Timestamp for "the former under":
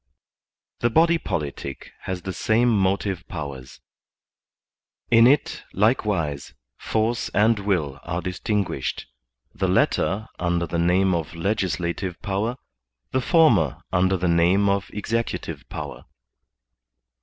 13.11-14.17